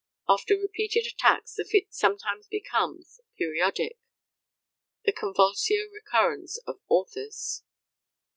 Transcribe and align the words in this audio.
After 0.27 0.57
repeated 0.57 1.05
attacks 1.05 1.53
the 1.53 1.63
fit 1.63 1.93
sometimes 1.93 2.47
becomes 2.47 3.21
periodic 3.37 3.99
(the 5.05 5.13
convulsio 5.13 5.91
recurrens 5.91 6.57
of 6.65 6.81
authors.)" 6.89 7.61